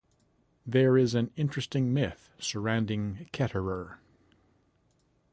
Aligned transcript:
There 0.65 0.97
is 0.97 1.13
an 1.13 1.29
interesting 1.35 1.93
myth 1.93 2.31
surrounding 2.39 3.29
Ketterer. 3.31 3.99